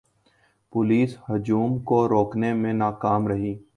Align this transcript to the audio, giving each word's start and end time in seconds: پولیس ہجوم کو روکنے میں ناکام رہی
پولیس 0.73 1.15
ہجوم 1.29 1.77
کو 1.83 2.07
روکنے 2.09 2.53
میں 2.53 2.73
ناکام 2.73 3.27
رہی 3.27 3.53